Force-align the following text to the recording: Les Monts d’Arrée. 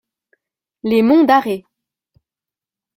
Les 0.81 1.03
Monts 1.03 1.25
d’Arrée. 1.27 1.63